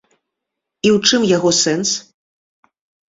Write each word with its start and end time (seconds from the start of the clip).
І 0.87 0.89
ў 0.95 1.11
чым 1.11 1.21
яго 1.37 1.49
сэнс? 1.63 1.89